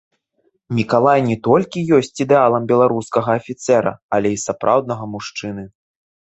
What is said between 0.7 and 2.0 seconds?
Мікалай не толькі